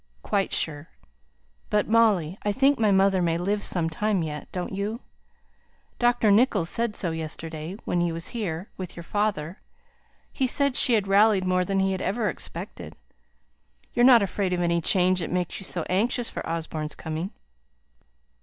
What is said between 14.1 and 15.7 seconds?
afraid of any change that makes you